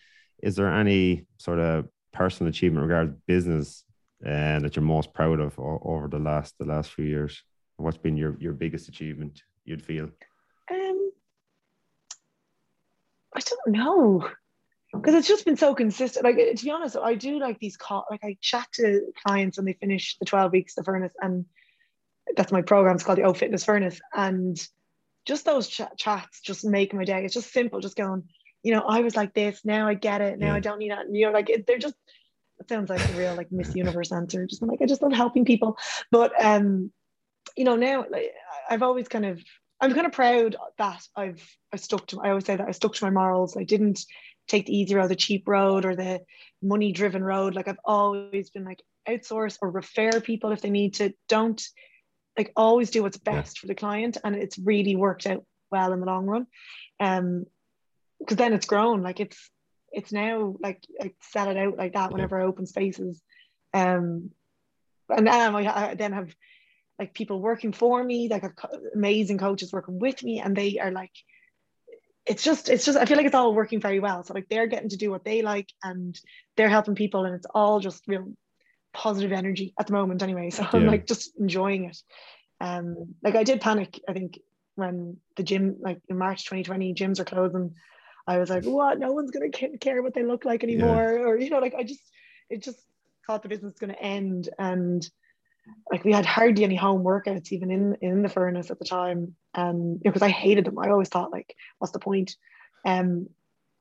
[0.44, 3.84] is there any sort of personal achievement regarding business
[4.24, 7.42] uh, that you're most proud of over the last the last few years?
[7.78, 10.10] What's been your your biggest achievement you'd feel?
[10.70, 11.12] Um,
[13.36, 14.30] I don't know
[14.94, 16.24] because it's just been so consistent.
[16.24, 19.66] Like to be honest, I do like these call like I chat to clients when
[19.66, 21.46] they finish the 12 weeks of furnace and
[22.36, 22.96] that's my program.
[22.96, 24.00] It's called the O Fitness Furnace.
[24.14, 24.58] And
[25.26, 27.24] just those ch- chats just make my day.
[27.24, 28.24] It's just simple, just going,
[28.62, 30.56] you know, I was like this, now I get it, now yeah.
[30.56, 31.06] I don't need that.
[31.12, 31.96] You know, like it, they're just,
[32.60, 34.46] it sounds like a real like Miss Universe answer.
[34.46, 35.78] Just like, I just love helping people.
[36.12, 36.92] But, um,
[37.56, 38.32] you know, now like,
[38.70, 39.42] I've always kind of,
[39.82, 42.94] I'm kind of proud that I've, I stuck to, I always say that I stuck
[42.96, 43.58] to my morals.
[43.58, 44.00] I didn't
[44.48, 46.22] take the easy road, the cheap road or the
[46.62, 47.56] money driven road.
[47.56, 51.14] Like I've always been like outsource or refer people if they need to.
[51.28, 51.62] Don't
[52.38, 53.62] like always do what's best yeah.
[53.62, 56.48] for the client and it's really worked out well in the long run
[57.00, 57.46] um
[58.20, 59.50] because then it's grown like it's
[59.92, 62.46] it's now like I sell it out like that whenever yeah.
[62.46, 63.22] I open spaces
[63.74, 64.32] um
[65.10, 66.34] and then I, I then have
[67.00, 68.44] like people working for me like
[68.94, 71.12] amazing coaches working with me and they are like
[72.26, 74.68] it's just it's just I feel like it's all working very well so like they're
[74.68, 76.18] getting to do what they like and
[76.56, 78.32] they're helping people and it's all just real
[78.94, 80.50] positive energy at the moment anyway.
[80.52, 80.70] So yeah.
[80.74, 81.98] I'm like just enjoying it.
[82.62, 84.40] Um, like I did panic, I think,
[84.76, 87.76] when the gym, like in March 2020, gyms are closing.
[88.26, 89.00] I was like, what?
[89.00, 91.26] No one's gonna care what they look like anymore, yeah.
[91.26, 92.02] or you know, like I just
[92.50, 92.80] it just
[93.28, 95.08] thought the business was gonna end, and
[95.92, 99.36] like we had hardly any home workouts even in in the furnace at the time,
[99.56, 100.80] um, because I hated them.
[100.80, 102.36] I always thought like, what's the point?
[102.86, 103.28] Um,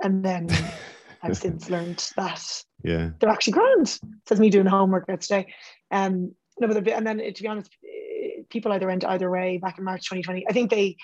[0.02, 0.48] and then
[1.22, 2.42] I've since learned that
[2.82, 3.98] yeah they're actually grand.
[4.28, 5.52] Says me doing the homework today.
[5.90, 7.70] Um, no, but and then to be honest,
[8.50, 10.46] people either went either way back in March 2020.
[10.48, 10.96] I think they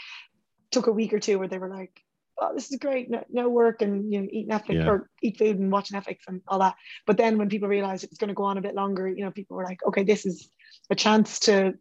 [0.70, 2.00] took a week or two where they were like,
[2.40, 4.88] "Oh, this is great, no, no work and you know eat Netflix yeah.
[4.88, 6.74] or eat food and watch Netflix and all that."
[7.06, 9.24] But then when people realized it was going to go on a bit longer, you
[9.24, 10.48] know, people were like, "Okay, this is
[10.90, 11.74] a chance to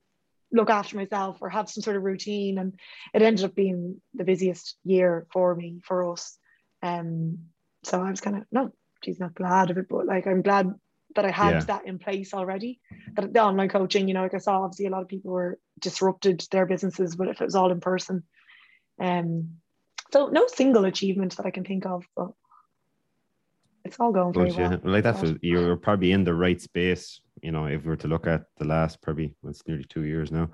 [0.51, 2.79] look after myself or have some sort of routine." And
[3.13, 6.37] it ended up being the busiest year for me for us.
[6.81, 7.39] Um,
[7.83, 8.71] so I was kind of no,
[9.03, 10.73] she's not glad of it, but like I'm glad
[11.15, 11.59] that I had yeah.
[11.61, 12.79] that in place already.
[13.15, 15.59] That the online coaching, you know, like I saw obviously a lot of people were
[15.79, 18.23] disrupted their businesses, but if it was all in person.
[18.99, 19.57] Um
[20.11, 22.31] so no single achievement that I can think of, but
[23.85, 24.79] it's all going very well.
[24.83, 28.07] Like that's what, you're probably in the right space, you know, if we were to
[28.07, 30.49] look at the last probably well, it's nearly two years now.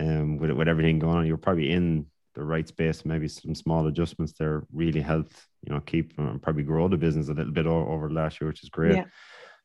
[0.00, 3.86] Um with with everything going on, you're probably in the right space, maybe some small
[3.86, 7.66] adjustments there really helped, you know, keep and probably grow the business a little bit
[7.66, 8.96] over, over last year, which is great.
[8.96, 9.04] Yeah.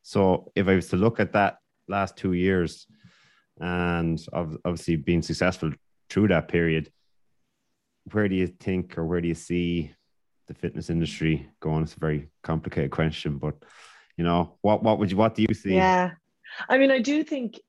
[0.02, 1.56] So if I was to look at that
[1.88, 2.86] last two years
[3.60, 5.72] and obviously being successful
[6.08, 6.92] through that period,
[8.12, 9.92] where do you think or where do you see
[10.48, 11.82] the fitness industry going?
[11.82, 13.56] It's a very complicated question, but
[14.16, 15.74] you know, what what would you what do you see?
[15.74, 16.12] Yeah.
[16.68, 17.60] I mean, I do think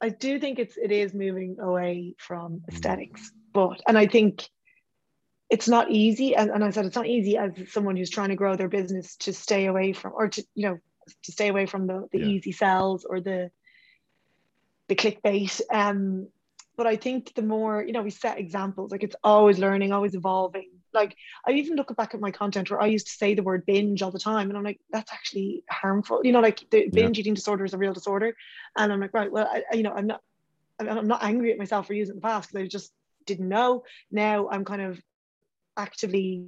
[0.00, 4.48] I do think it's it is moving away from aesthetics, but and I think
[5.50, 6.34] it's not easy.
[6.36, 9.16] And, and I said it's not easy as someone who's trying to grow their business
[9.16, 10.78] to stay away from or to, you know,
[11.24, 12.26] to stay away from the, the yeah.
[12.26, 13.50] easy sells or the
[14.88, 15.60] the clickbait.
[15.72, 16.28] Um,
[16.80, 20.14] but I think the more, you know, we set examples, like it's always learning, always
[20.14, 20.70] evolving.
[20.94, 21.14] Like
[21.46, 24.00] I even look back at my content where I used to say the word binge
[24.00, 24.48] all the time.
[24.48, 26.22] And I'm like, that's actually harmful.
[26.24, 27.20] You know, like the binge yeah.
[27.20, 28.34] eating disorder is a real disorder.
[28.78, 30.22] And I'm like, right, well, I, you know, I'm not
[30.78, 32.94] I'm not angry at myself for using it in the past because I just
[33.26, 33.84] didn't know.
[34.10, 34.98] Now I'm kind of
[35.76, 36.46] actively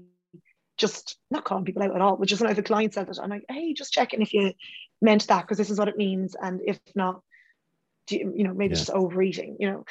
[0.79, 3.07] just not calling people out at all, but just when I have a client says
[3.07, 4.55] it, I'm like, hey, just checking if you
[5.03, 7.21] meant that because this is what it means, and if not,
[8.11, 8.79] you, you, know, maybe yeah.
[8.79, 9.85] just overeating, you know,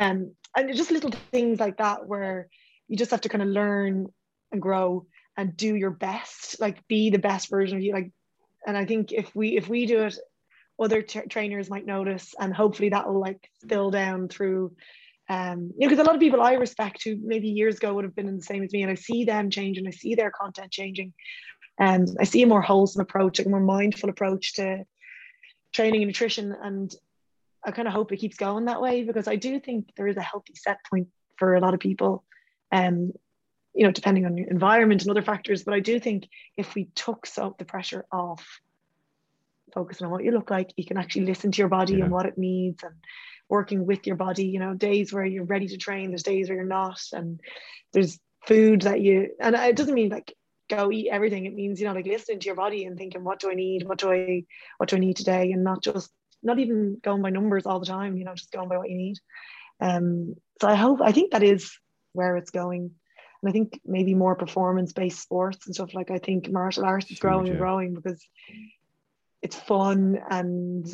[0.00, 2.48] um, and just little things like that where
[2.88, 4.06] you just have to kind of learn
[4.52, 8.10] and grow and do your best, like be the best version of you, like.
[8.66, 10.16] And I think if we if we do it,
[10.80, 14.72] other trainers might notice, and hopefully that will like spill down through
[15.28, 18.04] um, you know, because a lot of people I respect who maybe years ago would
[18.04, 20.14] have been in the same as me, and I see them change and I see
[20.14, 21.14] their content changing,
[21.78, 24.84] and I see a more wholesome approach, like a more mindful approach to
[25.74, 26.94] training and nutrition, and
[27.64, 30.16] I kind of hope it keeps going that way because I do think there is
[30.16, 32.24] a healthy set point for a lot of people,
[32.72, 33.12] um,
[33.74, 35.64] you know, depending on your environment and other factors.
[35.64, 38.60] But I do think if we took of the pressure off,
[39.74, 42.04] focusing on what you look like, you can actually listen to your body yeah.
[42.04, 42.94] and what it needs and
[43.48, 46.56] working with your body you know days where you're ready to train there's days where
[46.56, 47.40] you're not and
[47.92, 50.34] there's food that you and it doesn't mean like
[50.68, 53.40] go eat everything it means you know like listening to your body and thinking what
[53.40, 53.86] do i need?
[53.86, 54.44] What do i
[54.78, 55.52] what do i need today?
[55.52, 56.10] And not just
[56.42, 58.96] not even going by numbers all the time you know just going by what you
[58.96, 59.16] need.
[59.80, 61.72] Um so i hope i think that is
[62.12, 62.90] where it's going.
[63.42, 67.10] And i think maybe more performance based sports and stuff like i think martial arts
[67.10, 68.26] is growing and growing because
[69.42, 70.86] it's fun and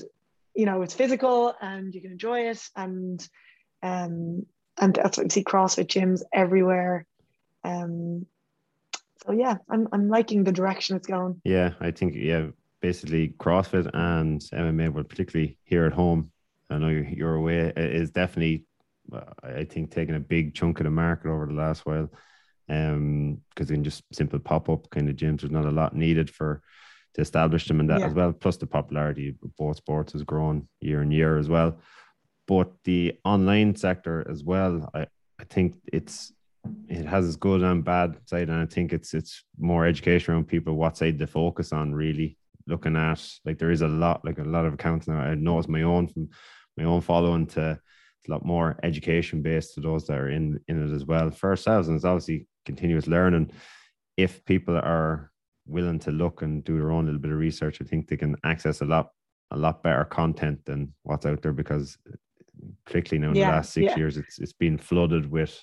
[0.55, 3.27] you know it's physical and you can enjoy it and
[3.83, 4.45] um
[4.81, 7.07] and that's what you see CrossFit gyms everywhere.
[7.63, 8.27] Um
[9.25, 11.41] so yeah, I'm I'm liking the direction it's going.
[11.45, 12.49] Yeah, I think yeah,
[12.81, 16.31] basically CrossFit and MMA, but particularly here at home,
[16.71, 18.65] I know you're, you're away, is definitely
[19.43, 22.09] I think taking a big chunk of the market over the last while.
[22.69, 26.31] Um, because in just simple pop up kind of gyms, there's not a lot needed
[26.31, 26.63] for
[27.15, 28.07] to establish them in that yeah.
[28.07, 28.33] as well.
[28.33, 31.81] Plus, the popularity of both sports has grown year and year as well.
[32.47, 35.07] But the online sector as well, I,
[35.41, 36.33] I think it's
[36.89, 40.49] it has its good and bad side, and I think it's it's more education around
[40.49, 41.95] people what side to focus on.
[41.95, 42.37] Really
[42.67, 45.19] looking at like there is a lot like a lot of accounts now.
[45.19, 46.29] I know it's my own from
[46.77, 47.81] my own following to
[48.19, 51.31] it's a lot more education based to those that are in in it as well
[51.31, 53.51] for ourselves, and it's obviously continuous learning.
[54.17, 55.31] If people are
[55.67, 58.37] willing to look and do their own little bit of research, I think they can
[58.45, 59.11] access a lot
[59.53, 61.99] a lot better content than what's out there because
[62.85, 63.97] particularly now in yeah, the last six yeah.
[63.97, 65.59] years it's it's been flooded with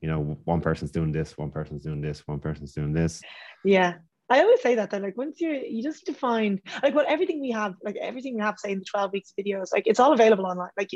[0.00, 3.20] you know one person's doing this one person's doing this one person's doing this.
[3.64, 3.94] Yeah.
[4.30, 7.50] I always say that that like once you you just define like what everything we
[7.50, 10.46] have like everything we have say in the 12 weeks videos like it's all available
[10.46, 10.68] online.
[10.76, 10.90] Like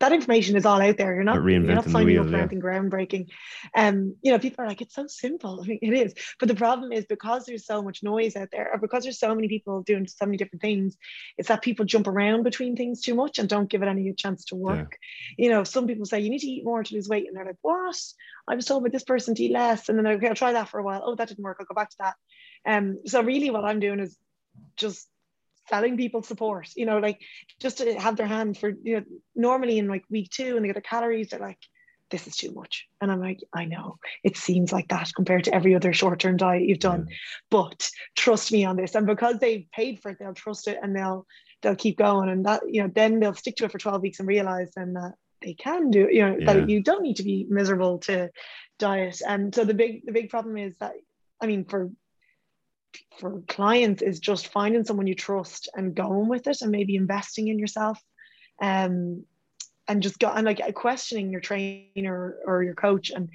[0.00, 1.14] that information is all out there.
[1.14, 2.38] You're not you're not signing wheel, up for yeah.
[2.40, 3.28] anything groundbreaking.
[3.74, 5.60] Um, you know, people are like, it's so simple.
[5.62, 6.14] I mean, it is.
[6.38, 9.34] But the problem is because there's so much noise out there, or because there's so
[9.34, 10.96] many people doing so many different things,
[11.36, 14.46] it's that people jump around between things too much and don't give it any chance
[14.46, 14.96] to work.
[15.36, 15.44] Yeah.
[15.44, 17.44] You know, some people say you need to eat more to lose weight, and they're
[17.44, 18.00] like, what?
[18.48, 20.70] I was told by this person to eat less, and then okay, I'll try that
[20.70, 21.02] for a while.
[21.04, 21.58] Oh, that didn't work.
[21.60, 22.14] I'll go back to that.
[22.66, 24.16] Um, so really, what I'm doing is
[24.76, 25.06] just
[25.70, 27.20] selling people support, you know, like
[27.60, 29.04] just to have their hand for, you know,
[29.34, 31.58] normally in like week two and they get their calories, they're like,
[32.10, 32.88] this is too much.
[33.00, 36.36] And I'm like, I know it seems like that compared to every other short term
[36.36, 37.16] diet you've done, yeah.
[37.50, 38.94] but trust me on this.
[38.94, 41.26] And because they've paid for it, they'll trust it and they'll
[41.62, 42.28] they'll keep going.
[42.28, 44.94] And that you know, then they'll stick to it for 12 weeks and realize then
[44.94, 46.52] that they can do, you know, yeah.
[46.52, 48.30] that you don't need to be miserable to
[48.78, 49.22] diet.
[49.26, 50.94] And so the big the big problem is that
[51.40, 51.90] I mean, for
[53.18, 57.48] for clients is just finding someone you trust and going with it and maybe investing
[57.48, 57.98] in yourself
[58.62, 59.24] um,
[59.88, 63.28] and just go and like questioning your trainer or your coach and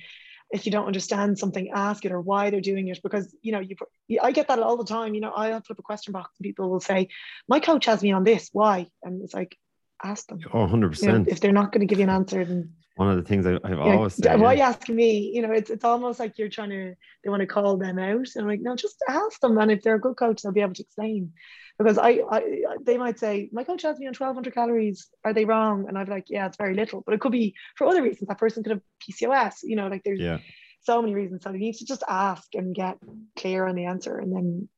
[0.51, 2.99] if you don't understand something ask it or why they're doing it.
[3.03, 3.76] Because you know you
[4.22, 5.14] I get that all the time.
[5.16, 7.10] You know I'll flip a question box and people will say
[7.47, 8.49] my coach has me on this.
[8.53, 8.88] Why?
[9.03, 9.58] And it's like
[10.04, 12.43] ask them oh 100% you know, if they're not going to give you an answer
[12.43, 14.39] then one of the things I, have always said.
[14.39, 15.32] Why are you asking me?
[15.34, 18.28] You know, it's it's almost like you're trying to they want to call them out.
[18.36, 19.58] And I'm like, no, just ask them.
[19.58, 21.34] And if they're a good coach, they'll be able to explain.
[21.78, 22.41] Because I, I
[22.82, 25.10] they might say, my coach has me on 1200 calories.
[25.26, 25.89] Are they wrong?
[25.89, 27.04] And I'd be like, yeah, it's very little.
[27.06, 28.30] But it could be for other reasons.
[28.30, 30.38] That person could have PCOS, you know, like there's yeah.
[30.84, 31.43] so many reasons.
[31.43, 32.98] So you need to just ask and get
[33.38, 34.70] clear on the answer and then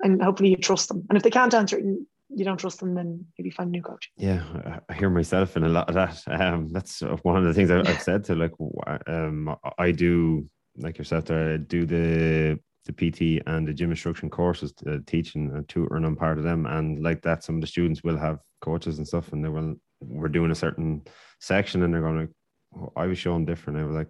[0.00, 1.04] and hopefully you trust them.
[1.10, 1.84] And if they can't answer it,
[2.28, 4.10] you don't trust them, then maybe find a new coach.
[4.16, 6.22] Yeah, I hear myself in a lot of that.
[6.46, 8.52] Um, that's one of the things I've said to like,
[9.06, 11.30] um, I do like yourself.
[11.30, 16.04] I do the the PT and the gym instruction courses, uh, teaching and tutoring.
[16.04, 19.06] I'm part of them, and like that, some of the students will have coaches and
[19.06, 19.74] stuff, and they will.
[20.00, 21.02] We're doing a certain
[21.40, 22.30] section, and they're going like,
[22.76, 23.78] oh, I was showing different.
[23.78, 24.08] I was like,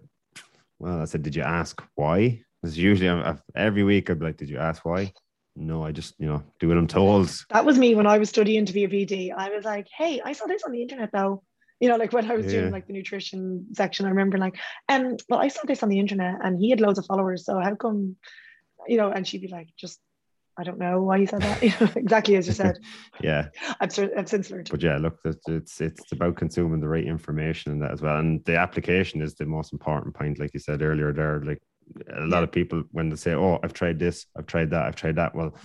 [0.79, 2.41] well, I said, did you ask why?
[2.61, 5.13] Because usually, I'm, every week, I'd be like, did you ask why?
[5.57, 7.29] No, I just, you know, do what I'm told.
[7.49, 9.33] That was me when I was studying to be a PT.
[9.35, 11.43] I was like, hey, I saw this on the internet though.
[11.79, 12.61] You know, like when I was yeah.
[12.61, 14.57] doing like the nutrition section, I remember like,
[14.89, 17.45] um, well, I saw this on the internet and he had loads of followers.
[17.45, 18.15] So how come,
[18.87, 19.99] you know, and she'd be like, just
[20.59, 21.61] I don't know why you said that.
[21.63, 22.79] You know, exactly as you said.
[23.21, 23.49] yeah,
[23.79, 24.69] I've, I've since learned.
[24.71, 28.17] But yeah, look, it's it's about consuming the right information and that as well.
[28.17, 31.13] And the application is the most important point, like you said earlier.
[31.13, 31.61] There, like
[32.13, 34.95] a lot of people when they say, "Oh, I've tried this, I've tried that, I've
[34.95, 35.55] tried that." Well,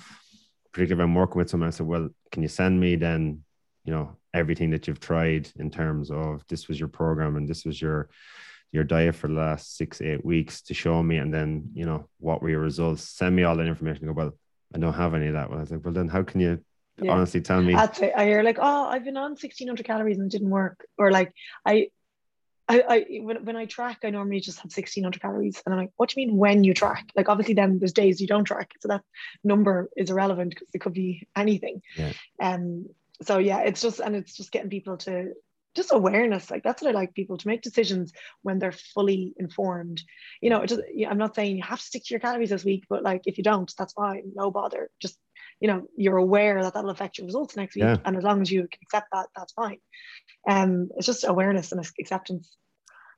[0.73, 3.43] particularly if I'm working with someone, I say, "Well, can you send me then,
[3.85, 7.65] you know, everything that you've tried in terms of this was your program and this
[7.65, 8.09] was your
[8.73, 12.09] your diet for the last six eight weeks to show me, and then you know
[12.19, 13.03] what were your results?
[13.03, 14.39] Send me all that information." go, "Well,
[14.75, 16.65] I don't have any of that." Well, I was like, "Well, then how can you?"
[16.99, 17.13] Yeah.
[17.15, 20.27] honestly tell me that's it i hear like oh i've been on 1600 calories and
[20.27, 21.33] it didn't work or like
[21.65, 21.89] i
[22.73, 25.63] I, I when, when I track, I normally just have 1600 calories.
[25.65, 27.11] And I'm like, what do you mean when you track?
[27.15, 28.71] Like, obviously, then there's days you don't track.
[28.81, 29.03] So that
[29.45, 31.83] number is irrelevant because it could be anything.
[31.97, 32.13] Yeah.
[32.41, 32.87] Um,
[33.23, 35.33] so, yeah, it's just, and it's just getting people to
[35.75, 36.51] just awareness.
[36.51, 38.13] Like, that's what I like people to make decisions
[38.43, 40.03] when they're fully informed.
[40.41, 42.85] You know, just, I'm not saying you have to stick to your calories this week,
[42.89, 44.33] but like, if you don't, that's fine.
[44.35, 44.91] No bother.
[45.01, 45.19] Just,
[45.63, 47.85] you know, you're aware that that'll affect your results next week.
[47.85, 47.97] Yeah.
[48.05, 49.79] And as long as you accept that, that's fine.
[50.51, 52.51] Um, it's just awareness and acceptance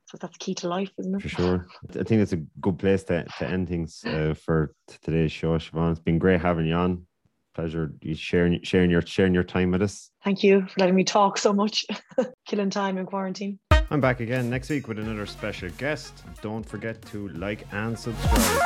[0.07, 1.21] so that's key to life, isn't it?
[1.23, 1.67] For sure.
[1.89, 5.91] I think it's a good place to, to end things uh, for today's show, Siobhan.
[5.91, 7.07] It's been great having you on.
[7.55, 10.11] Pleasure you sharing sharing your sharing your time with us.
[10.23, 11.85] Thank you for letting me talk so much.
[12.45, 13.59] Killing time in quarantine.
[13.89, 16.23] I'm back again next week with another special guest.
[16.41, 18.61] Don't forget to like and subscribe.